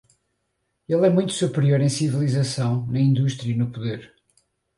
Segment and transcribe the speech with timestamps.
[0.89, 4.11] Ele é muito superior em civilização, na indústria e no poder.